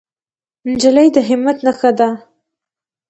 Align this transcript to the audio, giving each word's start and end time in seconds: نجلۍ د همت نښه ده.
نجلۍ 0.69 1.07
د 1.15 1.17
همت 1.29 1.57
نښه 1.65 1.91
ده. 1.99 2.09